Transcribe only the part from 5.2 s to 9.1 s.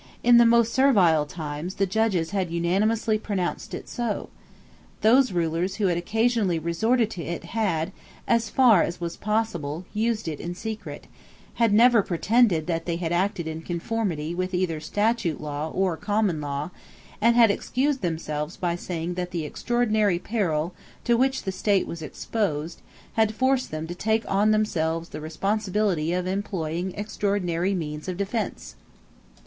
rulers who had occasionally resorted to it had, as far as